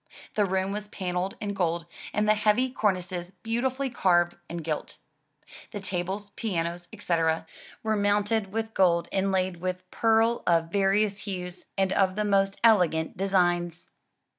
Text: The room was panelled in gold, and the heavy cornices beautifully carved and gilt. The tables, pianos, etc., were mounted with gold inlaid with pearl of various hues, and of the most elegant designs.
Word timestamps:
The 0.33 0.45
room 0.45 0.71
was 0.71 0.87
panelled 0.87 1.35
in 1.39 1.53
gold, 1.53 1.85
and 2.11 2.27
the 2.27 2.33
heavy 2.33 2.71
cornices 2.71 3.33
beautifully 3.43 3.91
carved 3.91 4.35
and 4.49 4.63
gilt. 4.63 4.97
The 5.73 5.79
tables, 5.79 6.31
pianos, 6.31 6.87
etc., 6.91 7.45
were 7.83 7.95
mounted 7.95 8.51
with 8.51 8.73
gold 8.73 9.09
inlaid 9.11 9.57
with 9.57 9.83
pearl 9.91 10.41
of 10.47 10.71
various 10.71 11.19
hues, 11.19 11.65
and 11.77 11.93
of 11.93 12.15
the 12.15 12.25
most 12.25 12.59
elegant 12.63 13.15
designs. 13.15 13.89